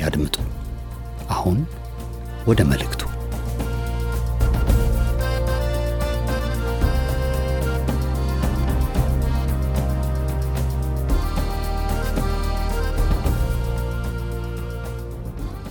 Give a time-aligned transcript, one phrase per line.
[0.00, 0.36] ያድምጡ።
[1.30, 1.58] አሁን
[2.46, 3.02] ወደ መልእክቱ።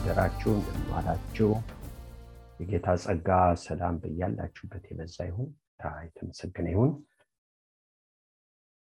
[0.03, 1.49] ደራችሁ እንደምዋላችሁ
[2.59, 3.29] የጌታ ጸጋ
[3.63, 5.49] ሰላም በያላችሁበት የበዛ ይሁን።
[6.05, 6.91] የተመሰገነ ይሁን።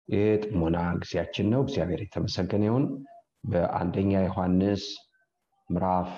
[0.09, 2.85] የጥሞና ጊዜያችን ነው። እግዚአብሔር የተመሰገነ ይሁን።
[3.43, 4.83] በአንደኛ ዮሐንስ
[5.71, 6.09] ምዕራፍ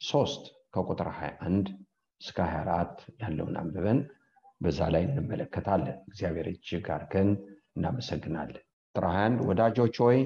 [0.00, 0.42] ሶስት
[0.74, 1.70] ከቁጥር 21
[2.20, 3.98] እስከ 24 ያለውን አንብበን
[4.60, 7.30] በዛ ላይ እንመለከታለን። እግዚአብሔር እጅግ አድርገን
[7.76, 10.18] እናመሰግናለን። ቁጥር 21 ወዳጆች ሆይ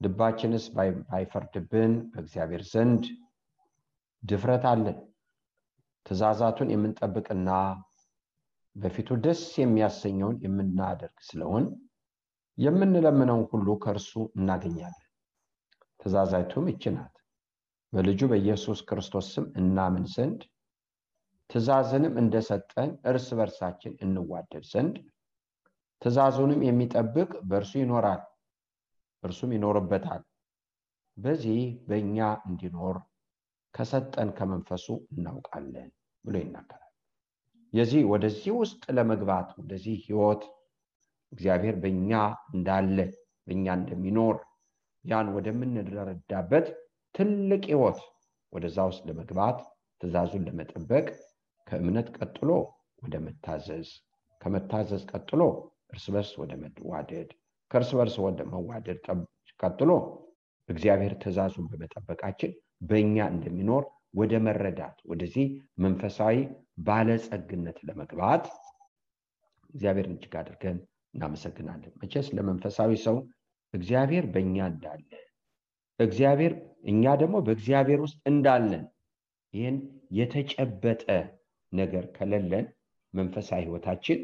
[0.00, 0.64] ልባችንስ
[1.08, 3.04] ባይፈርድብን በእግዚአብሔር ዘንድ
[4.22, 4.98] ድፍረት አለን።
[6.06, 7.50] ትእዛዛቱን የምንጠብቅና
[8.76, 11.66] በፊቱ ደስ የሚያሰኘውን የምናደርግ ስለሆን
[12.58, 15.00] የምንለምነውን ሁሉ ከእርሱ እናገኛለን።
[16.00, 17.14] ትእዛዛቱም ይች ናት፣
[17.94, 20.40] በልጁ በኢየሱስ ክርስቶስ ስም እናምን ዘንድ
[21.50, 24.94] ትእዛዝንም እንደሰጠን እርስ በርሳችን እንዋደድ ዘንድ
[26.02, 28.22] ትእዛዙንም የሚጠብቅ በእርሱ ይኖራል፣
[29.22, 30.22] እርሱም ይኖርበታል።
[31.16, 32.18] በዚህ በእኛ
[32.48, 32.96] እንዲኖር
[33.74, 35.90] ከሰጠን ከመንፈሱ እናውቃለን
[36.24, 36.90] ብሎ ይናገራል።
[37.72, 40.42] የዚህ ወደዚህ ውስጥ ለመግባት ወደዚህ ህይወት
[41.32, 42.10] እግዚአብሔር በእኛ
[42.54, 42.98] እንዳለ
[43.46, 44.36] በእኛ እንደሚኖር
[45.04, 46.66] ያን ወደምንረዳበት
[47.14, 47.98] ትልቅ ህይወት
[48.52, 49.58] ወደዛ ውስጥ ለመግባት
[50.00, 51.06] ትእዛዙን ለመጠበቅ
[51.66, 52.50] ከእምነት ቀጥሎ
[53.02, 53.88] ወደ መታዘዝ
[54.40, 55.42] ከመታዘዝ ቀጥሎ
[55.92, 57.30] እርስ በርስ ወደ መዋደድ
[57.70, 59.00] ከእርስ በርስ ወደ መዋደድ
[59.60, 59.90] ቀጥሎ
[60.68, 62.52] እግዚአብሔር ትእዛዙን በመጠበቃችን
[62.88, 65.46] በእኛ እንደሚኖር ወደ መረዳት ወደዚህ
[65.84, 66.36] መንፈሳዊ
[66.86, 68.44] ባለጸግነት ለመግባት
[69.74, 70.78] እግዚአብሔርን እጅግ አድርገን
[71.14, 73.16] እናመሰግናለን። መቼስ ለመንፈሳዊ ሰው
[73.74, 75.02] እግዚአብሔር በእኛ እንዳለ
[76.00, 76.52] እግዚአብሔር
[76.84, 78.84] እኛ ደግሞ በእግዚአብሔር ውስጥ እንዳለን
[79.54, 79.76] ይህን
[80.18, 81.04] የተጨበጠ
[81.72, 82.66] ነገር ከሌለን
[83.14, 84.18] መንፈሳዊ ህይወታችን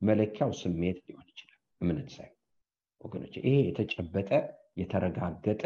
[0.00, 2.36] መለኪያው ስሜት ሊሆን ይችላል፣ እምነት ሳይሆን
[3.00, 4.30] ወገኖች፣ ይሄ የተጨበጠ
[4.80, 5.62] የተረጋገጠ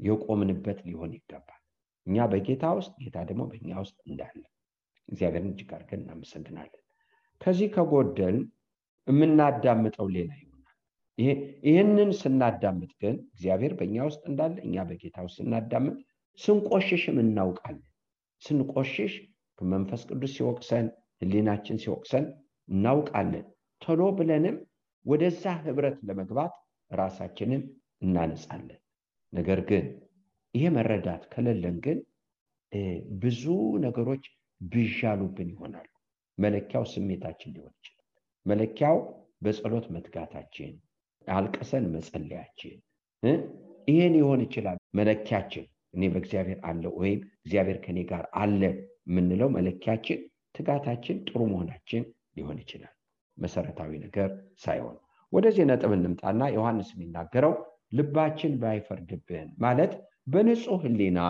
[0.00, 1.58] የቆምንበት ሊሆን ይገባል።
[2.06, 4.40] እኛ በጌታ ውስጥ ጌታ ደግሞ በእኛ ውስጥ እንዳለ
[5.08, 6.82] እግዚአብሔርን እጅግ አድርገን እናመሰግናለን።
[7.40, 8.36] ከዚህ ከጎደል
[9.06, 10.30] የምናዳምጠው ሌላ
[11.66, 15.96] ይህንን ስናዳምጥ ግን እግዚአብሔር በእኛ ውስጥ እንዳለ እኛ በጌታ ውስጥ ስናዳምጥ
[16.38, 17.86] ስንቆሽሽም እናውቃለን።
[18.42, 19.14] ስንቆሽሽ
[19.58, 20.86] መንፈስ ቅዱስ ሲወቅሰን፣
[21.22, 22.24] ህሊናችን ሲወቅሰን
[22.68, 23.44] እናውቃለን።
[23.82, 24.56] ቶሎ ብለንም
[25.06, 26.54] ወደዛ ህብረት ለመግባት
[26.90, 27.62] ራሳችንን
[28.02, 28.80] እናነጻለን።
[29.32, 29.84] ነገር ግን
[30.54, 31.98] ይሄ መረዳት ከሌለን ግን
[33.22, 33.42] ብዙ
[33.84, 34.24] ነገሮች
[34.60, 35.88] ብዣሉብን ይሆናሉ።
[36.38, 38.06] መለኪያው ስሜታችን ሊሆን ይችላል።
[38.46, 38.96] መለኪያው
[39.44, 40.72] በጸሎት መትጋታችን፣
[41.28, 42.74] አልቅሰን መጸለያችን፣
[43.88, 45.64] ይሄ ሊሆን ይችላል መለኪያችን።
[45.94, 48.60] እኔ በእግዚአብሔር አለ ወይም እግዚአብሔር ከኔ ጋር አለ
[49.06, 50.18] የምንለው መለኪያችን፣
[50.54, 52.02] ትጋታችን፣ ጥሩ መሆናችን
[52.36, 52.92] ሊሆን ይችላል።
[53.38, 54.30] መሰረታዊ ነገር
[54.62, 54.96] ሳይሆን
[55.32, 57.52] ወደዚህ ነጥብ እንምጣና ዮሐንስ የሚናገረው
[57.92, 59.92] ልባችን ባይፈርድብን ማለት
[60.26, 61.20] በንጹህ ህሊና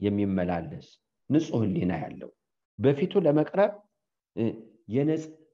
[0.00, 0.86] የሚመላለስ
[1.30, 2.30] ንጹህ ህሊና ያለው
[2.78, 3.72] በፊቱ ለመቅረብ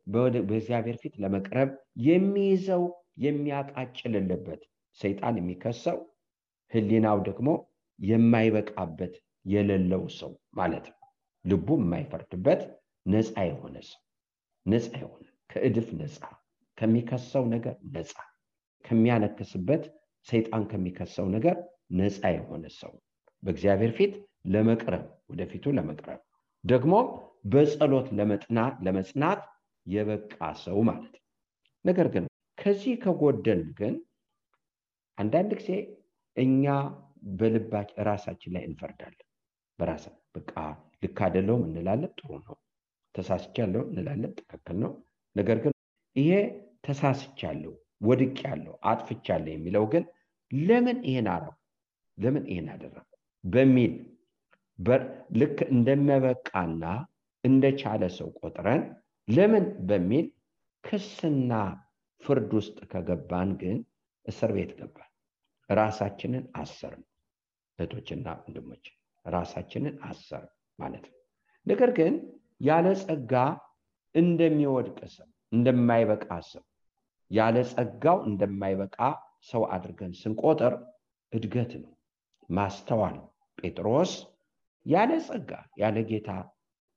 [0.09, 1.71] በእግዚአብሔር ፊት ለመቅረብ
[2.07, 2.83] የሚይዘው
[3.25, 4.63] የሚያቃጭልልበት
[4.99, 5.99] ሰይጣን የሚከሰው
[6.73, 7.49] ህሊናው ደግሞ
[7.99, 9.15] የማይበቃበት
[9.45, 10.97] የሌለው ሰው ማለት ነው።
[11.45, 12.61] ልቡ የማይፈርድበት
[13.07, 14.01] ነፃ የሆነ ሰው
[14.67, 16.21] ነፃ የሆነ ከእድፍ ነፃ
[16.79, 18.15] ከሚከሰው ነገር ነፃ
[18.85, 19.85] ከሚያነክስበት
[20.27, 21.57] ሰይጣን ከሚከሰው ነገር
[21.99, 22.93] ነፃ የሆነ ሰው
[23.43, 24.15] በእግዚአብሔር ፊት
[24.53, 26.21] ለመቅረብ ወደፊቱ ለመቅረብ
[26.65, 26.95] ደግሞ
[27.53, 28.07] በጸሎት
[28.87, 29.41] ለመጽናት
[29.89, 31.25] የበቃ ሰው ማለት ነው።
[31.85, 32.25] ነገር ግን
[32.59, 33.95] ከዚህ ከጎደል ግን
[35.19, 35.71] አንዳንድ ጊዜ
[36.37, 36.65] እኛ
[37.39, 39.25] በልባች ራሳችን ላይ እንፈርዳለን።
[39.79, 40.05] በራሳ
[40.35, 40.53] በቃ
[41.03, 42.57] ልክ አይደለውም እንላለን፣ ጥሩ ነው።
[43.15, 44.93] ተሳስቻለሁ እንላለን፣ ትክክል ነው።
[45.37, 45.73] ነገር ግን
[46.17, 46.31] ይሄ
[46.87, 50.05] ተሳስቻለሁ፣ ወድቄያለሁ፣ አጥፍቻለሁ የሚለው ግን
[50.53, 51.57] ለምን ይሄን አረኩ፣
[52.19, 53.09] ለምን ይሄን አደረኩ
[53.45, 53.93] በሚል
[55.39, 56.85] ልክ እንደሚያበቃና
[57.45, 58.83] እንደቻለ ሰው ቆጥረን
[59.29, 60.27] ለምን በሚል
[60.85, 61.53] ክስና
[62.21, 63.79] ፍርድ ውስጥ ከገባን ግን
[64.27, 65.11] እስር ቤት ገባን።
[65.71, 67.05] ራሳችንን አሰርን።
[67.79, 68.85] እህቶችና ወንድሞች
[69.27, 71.19] ራሳችንን አሰርን ማለት ነው።
[71.67, 72.15] ነገር ግን
[72.61, 73.33] ያለ ጸጋ
[74.15, 76.65] እንደሚወድቅ ሰው እንደማይበቃ ሰው
[77.31, 78.99] ያለ ጸጋው እንደማይበቃ
[79.49, 80.75] ሰው አድርገን ስንቆጥር
[81.33, 81.93] እድገት ነው፣
[82.51, 83.17] ማስተዋል
[83.59, 84.13] ጴጥሮስ
[84.87, 85.51] ያለ ጸጋ
[85.83, 86.31] ያለ ጌታ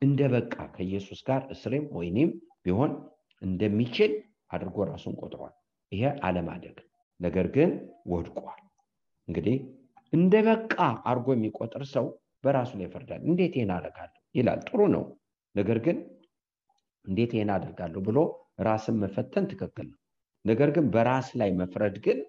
[0.02, 2.30] እንደበቃ ከኢየሱስ ጋር እስሬም ወይኔም
[2.66, 2.92] ቢሆን
[3.42, 4.12] እንደሚችል
[4.52, 5.54] አድርጎ ራሱን ቆጥሯል።
[5.92, 6.78] ይሄ አለማደግ
[7.20, 7.72] ነገር ግን
[8.12, 8.62] ወድቋል።
[9.28, 9.58] እንግዲህ
[10.14, 10.76] እንደ በቃ
[11.10, 12.06] አድርጎ የሚቆጥር ሰው
[12.44, 15.04] በራሱ ላይ ይፈርዳል። እንዴት ይህን አደርጋለሁ ይላል። ጥሩ ነው።
[15.56, 15.98] ነገር ግን
[17.06, 18.18] እንዴት ይህን አደርጋለሁ ብሎ
[18.68, 20.00] ራስን መፈተን ትክክል ነው።
[20.46, 22.20] ነገር ግን በራስ ላይ መፍረድ ግን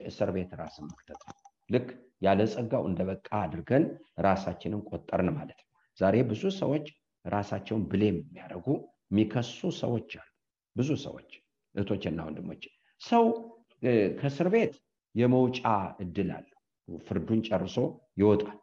[0.00, 1.20] እስር ቤት ራስን መክተት
[1.70, 1.88] ልክ
[2.22, 3.84] ያለ ጸጋው እንደ በቃ አድርገን
[4.26, 5.68] ራሳችንን ቆጠርን ማለት ነው።
[5.98, 6.86] ዛሬ ብዙ ሰዎች
[7.24, 8.66] ራሳቸውን ብሌም የሚያደርጉ
[9.10, 9.50] የሚከሱ
[9.80, 10.28] ሰዎች አሉ።
[10.76, 11.30] ብዙ ሰዎች
[11.74, 12.62] እህቶችና ወንድሞች፣
[13.00, 13.24] ሰው
[14.18, 14.74] ከእስር ቤት
[15.14, 15.60] የመውጫ
[16.04, 16.54] እድል አለው።
[16.88, 17.76] ፍርዱን ጨርሶ
[18.20, 18.58] ይወጣል።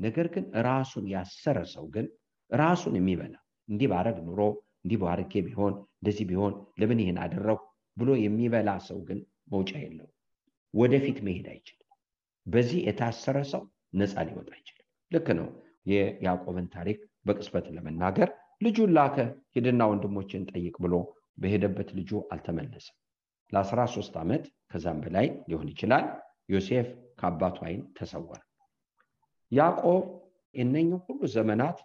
[0.00, 2.06] ነገር ግን ራሱን ያሰረ ሰው ግን
[2.50, 3.34] ራሱን የሚበላ
[3.68, 4.40] እንዲህ ባረግ ኑሮ
[4.84, 7.60] እንዲህ ባርኬ ቢሆን እንደዚህ ቢሆን ለምን ይህን አደረጉ
[7.96, 9.18] ብሎ የሚበላ ሰው ግን
[9.52, 10.08] መውጫ የለው፣
[10.74, 11.76] ወደፊት መሄድ አይችልም።
[12.46, 13.62] በዚህ የታሰረ ሰው
[14.00, 15.48] ነፃ ሊወጣ አይችልም። ልክ ነው።
[15.90, 18.28] የያዕቆብን ታሪክ በቅጽበት ለመናገር
[18.62, 19.16] ልጁን ላከ፣
[19.54, 20.94] ሂድና ወንድሞችን ጠይቅ ብሎ
[21.38, 22.96] በሄደበት ልጁ አልተመለሰም።
[23.52, 26.04] ለአስራ ሶስት ዓመት ከዛም በላይ ሊሆን ይችላል
[26.48, 26.88] ዮሴፍ
[27.20, 28.40] ከአባቱ ዓይን ተሰወረ።
[29.52, 30.02] ያዕቆብ
[30.54, 31.78] እነኝህ ሁሉ ዘመናት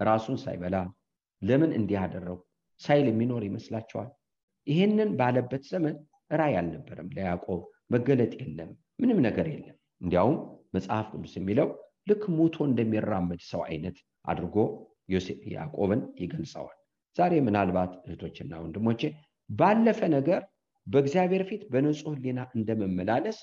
[0.00, 0.76] ራሱን ሳይበላ
[1.42, 2.38] ለምን እንዲህ አደረጉ
[2.80, 4.08] ሳይል የሚኖር ይመስላችኋል?
[4.66, 5.94] ይህንን ባለበት ዘመን
[6.30, 7.60] ራእይ አልነበረም ለያዕቆብ
[7.90, 10.36] መገለጥ የለም፣ ምንም ነገር የለም። እንዲያውም
[10.74, 11.68] መጽሐፍ ቅዱስ የሚለው
[12.06, 14.56] ልክ ሙቶ እንደሚራመድ ሰው አይነት አድርጎ
[15.52, 16.76] ያዕቆብን ይገልጸዋል።
[17.16, 19.00] ዛሬ ምናልባት እህቶችና ወንድሞቼ
[19.50, 20.40] ባለፈ ነገር
[20.86, 23.38] በእግዚአብሔር ፊት በንጹህ ሕሊና እንደመመላለስ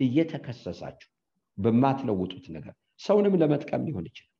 [0.00, 1.08] እየተከሰሳችሁ
[1.58, 4.30] በማትለውጡት ነገር ሰውንም ለመጥቀም ሊሆን ይችላል።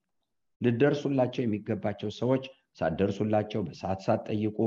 [0.61, 2.45] ልደርሱላቸው የሚገባቸው ሰዎች
[2.79, 4.59] ሳትደርሱላቸው በሰዓት ሳትጠይቁ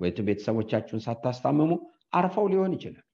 [0.00, 1.70] ወይም ቤተሰቦቻችሁን ሳታስታመሙ
[2.12, 3.04] አርፈው ሊሆን ይችላል።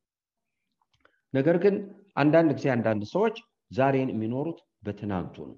[1.34, 1.74] ነገር ግን
[2.16, 3.36] አንዳንድ ጊዜ አንዳንድ ሰዎች
[3.70, 5.56] ዛሬን የሚኖሩት በትናንቱ ነው።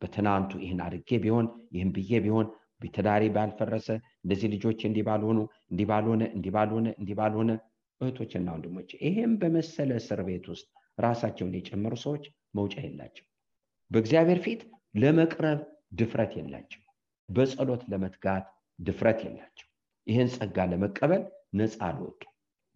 [0.00, 2.46] በትናንቱ ይህን አድርጌ ቢሆን ይህን ብዬ ቢሆን
[2.94, 3.86] ትዳሬ ባልፈረሰ
[4.22, 5.38] እንደዚህ ልጆች እንዲህ ባልሆኑ
[5.70, 7.50] እንዲህ ባልሆነ እንዲህ ባልሆነ እንዲህ ባልሆነ
[8.00, 10.66] እህቶችና ወንድሞች ይህም በመሰለ እስር ቤት ውስጥ
[10.98, 12.24] ራሳቸውን የጨመሩ ሰዎች
[12.54, 13.24] መውጫ የላቸው።
[13.90, 14.60] በእግዚአብሔር ፊት
[14.94, 15.60] ለመቅረብ
[15.98, 16.82] ድፍረት የላቸው።
[17.28, 18.44] በጸሎት ለመትጋት
[18.78, 19.66] ድፍረት የላቸው።
[20.06, 21.22] ይህን ጸጋ ለመቀበል
[21.58, 22.22] ነፃ አልወጡ።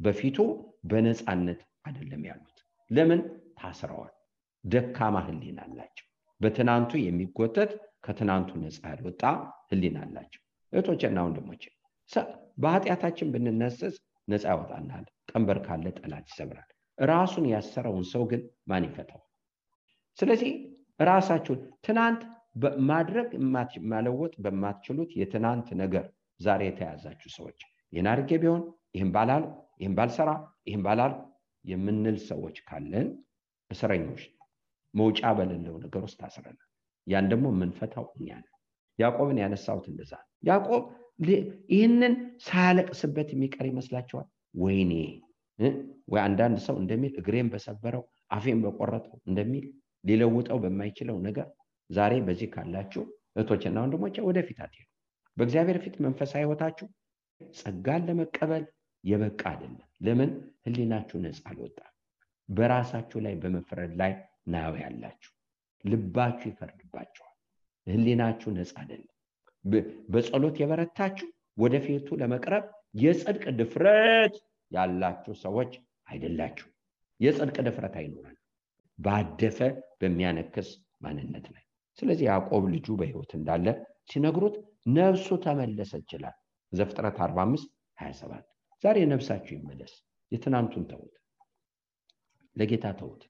[0.00, 0.38] በፊቱ
[0.90, 2.56] በነፃነት አይደለም ያሉት።
[2.90, 3.20] ለምን
[3.58, 4.14] ታስረዋል?
[4.64, 6.06] ደካማ ህሊና አላቸው።
[6.40, 7.70] በትናንቱ የሚጎተት
[8.04, 9.22] ከትናንቱ ነፃ ያልወጣ
[9.70, 10.42] ህሊና አላቸው።
[10.72, 11.62] እህቶችና ወንድሞች
[12.62, 13.94] በኃጢአታችን ብንነሰስ
[14.28, 16.68] ነፃ ያወጣናል። ቀንበር ካለ ጠላት ይሰብራል።
[16.98, 19.20] ራሱን ያሰረውን ሰው ግን ማን ይፈታው?
[20.18, 20.50] ስለዚህ
[21.08, 22.22] ራሳችሁን ትናንት
[22.90, 23.28] ማድረግ
[23.92, 26.04] ማለወጥ በማትችሉት የትናንት ነገር
[26.40, 27.58] ዛሬ የተያዛችሁ ሰዎች
[27.92, 28.62] ይህን አድርጌ ቢሆን
[28.96, 29.44] ይህን ባላል
[29.80, 30.30] ይህን ባልሰራ
[30.68, 31.12] ይህን ባላል
[31.64, 33.08] የምንል ሰዎች ካለን
[33.70, 34.22] እስረኞች
[34.94, 36.68] መውጫ በሌለው ነገር ውስጥ ታስረናል።
[37.06, 38.54] ያን ደግሞ የምንፈታው እኛ ነን።
[38.98, 40.82] ያዕቆብን ያነሳሁት እንደዛ ያዕቆብ
[41.72, 44.26] ይህንን ሳያለቅስበት የሚቀር ይመስላችኋል?
[44.58, 44.92] ወይኔ
[46.08, 49.66] ወይ አንዳንድ ሰው እንደሚል እግሬን በሰበረው አፌን በቆረጠው እንደሚል
[50.04, 51.48] ሊለውጠው በማይችለው ነገር
[51.90, 53.02] ዛሬ በዚህ ካላችሁ
[53.34, 54.86] እህቶችና ወንድሞቼ ወደፊት አትሄዱ።
[55.36, 56.86] በእግዚአብሔር ፊት መንፈሳዊ ህይወታችሁ
[57.40, 58.64] ጸጋን ለመቀበል
[59.04, 60.30] የበቃ አይደለም። ለምን
[60.64, 61.92] ህሊናችሁ ነፃ አልወጣም።
[62.48, 64.12] በራሳችሁ ላይ በመፍረድ ላይ
[64.50, 65.32] ናያው ያላችሁ
[65.84, 67.34] ልባችሁ ይፈርድባችኋል።
[67.86, 69.14] ህሊናችሁ ነፃ አይደለም።
[70.12, 71.28] በጸሎት የበረታችሁ
[71.58, 72.64] ወደፊቱ ለመቅረብ
[73.02, 74.34] የጽድቅ ድፍረት
[74.70, 75.72] ያላችሁ ሰዎች
[76.08, 76.68] አይደላችሁ።
[77.20, 78.36] የጽድቅ ድፍረት አይኖረን
[78.98, 79.58] ባደፈ
[80.00, 80.68] በሚያነክስ
[81.04, 81.64] ማንነት ላይ።
[81.98, 83.66] ስለዚህ ያዕቆብ ልጁ በህይወት እንዳለ
[84.10, 84.54] ሲነግሩት
[84.96, 86.36] ነፍሱ ተመለሰ ይችላል።
[86.72, 88.46] ዘፍጥረት 45 27
[88.84, 89.92] ዛሬ ነፍሳችሁ ይመለስ።
[90.32, 91.14] የትናንቱን ተውት፣
[92.56, 93.22] ለጌታ ተውት።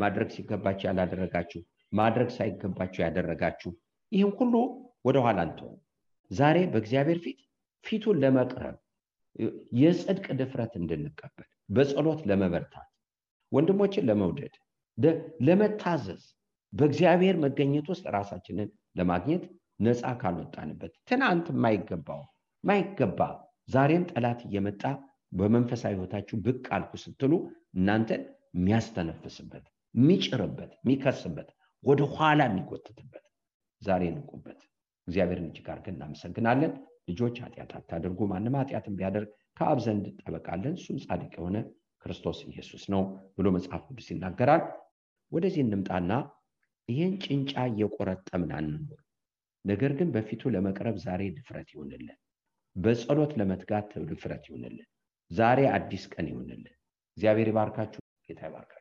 [0.00, 1.60] ማድረግ ሲገባችሁ ያላደረጋችሁ፣
[1.92, 3.70] ማድረግ ሳይገባችሁ ያደረጋችሁ፣
[4.12, 4.54] ይህም ሁሉ
[5.06, 5.70] ወደኋላ እንተው።
[6.30, 7.38] ዛሬ በእግዚአብሔር ፊት
[7.84, 8.76] ፊቱን ለመቅረብ
[9.80, 12.88] የጽድቅ ድፍረት እንድንቀበል በጸሎት ለመበርታት
[13.52, 14.54] ወንድሞችን ለመውደድ
[15.46, 16.22] ለመታዘዝ
[16.72, 19.44] በእግዚአብሔር መገኘት ውስጥ ራሳችንን ለማግኘት
[19.80, 22.22] ነፃ ካልወጣንበት ትናንት የማይገባው
[22.64, 23.20] ማይገባ
[23.68, 24.82] ዛሬም ጠላት እየመጣ
[25.32, 27.32] በመንፈሳዊ ህይወታችሁ ብቅ አልኩ ስትሉ
[27.76, 28.22] እናንተን
[28.58, 31.48] የሚያስተነፍስበት የሚጭርበት የሚከስበት
[31.82, 33.24] ወደ ኋላ የሚጎትትበት
[33.82, 34.60] ዛሬ ንቁበት።
[35.08, 36.72] እግዚአብሔርን እጅግ አድርገን እናመሰግናለን።
[37.08, 41.56] ልጆች ኃጢአት አታድርጉ ማንም ኃጢአትን ቢያደርግ ከአብ ዘንድ ጠበቃለን እሱም ጻድቅ የሆነ
[42.04, 43.02] ክርስቶስ ኢየሱስ ነው
[43.36, 44.62] ብሎ መጽሐፍ ቅዱስ ይናገራል።
[45.32, 46.12] ወደዚህ እንምጣና
[46.88, 49.00] ይህን ጭንጫ እየቆረጠምን አንኖር።
[49.64, 52.16] ነገር ግን በፊቱ ለመቅረብ ዛሬ ድፍረት ይሆንልን
[52.76, 54.88] በጸሎት ለመትጋት ድፍረት ይሆንልን
[55.30, 56.74] ዛሬ አዲስ ቀን ይሆንልን
[57.16, 58.79] እግዚአብሔር ይባርካችሁ። ጌታ ይባርካችሁ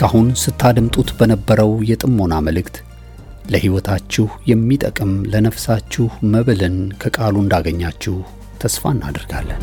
[0.00, 2.76] እስካሁን ስታደምጡት በነበረው የጥሞና መልእክት
[3.52, 8.14] ለሕይወታችሁ የሚጠቅም ለነፍሳችሁ መብልን ከቃሉ እንዳገኛችሁ
[8.62, 9.60] ተስፋ እናደርጋለን።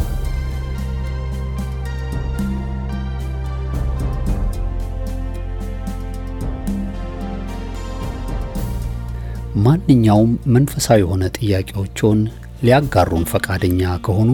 [9.65, 12.21] ማንኛውም መንፈሳዊ የሆነ ጥያቄዎችን
[12.63, 14.29] ሊያጋሩን ፈቃደኛ ከሆኑ